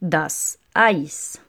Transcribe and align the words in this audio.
Das 0.00 0.58
Eis. 0.74 1.40